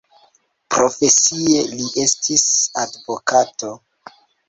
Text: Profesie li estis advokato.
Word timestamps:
Profesie 0.75 1.61
li 1.75 1.87
estis 2.07 2.49
advokato. 2.87 3.75